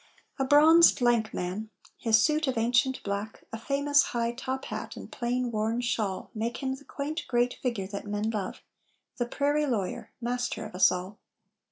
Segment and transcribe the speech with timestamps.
[0.39, 1.69] A bronzed, lank man!
[1.95, 6.63] His suit of ancient black, A famous high top hat and plain worn shawl Make
[6.63, 8.61] him the quaint great figure that men love,
[9.17, 11.19] The prairie lawyer, master of us all.